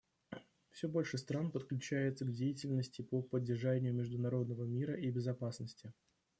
[0.71, 5.93] Все больше стран подключается к деятельности по поддержанию международного мира и безопасности.